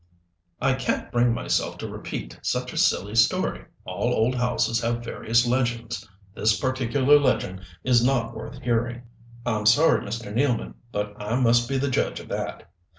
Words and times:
"I 0.59 0.73
can't 0.73 1.11
bring 1.11 1.31
myself 1.31 1.77
to 1.77 1.87
repeat 1.87 2.39
such 2.41 2.73
a 2.73 2.77
silly 2.79 3.13
story. 3.13 3.65
All 3.85 4.11
old 4.11 4.33
houses 4.33 4.81
have 4.81 5.03
various 5.03 5.45
legends. 5.45 6.09
This 6.33 6.59
particular 6.59 7.19
legend 7.19 7.61
is 7.83 8.03
not 8.03 8.33
worth 8.35 8.59
hearing." 8.63 9.03
"I'm 9.45 9.67
sorry, 9.67 10.03
Mr. 10.03 10.33
Nealman, 10.33 10.73
but 10.91 11.15
I 11.21 11.39
must 11.39 11.69
be 11.69 11.77
the 11.77 11.91
judge 11.91 12.19
of 12.19 12.29
that. 12.29 12.67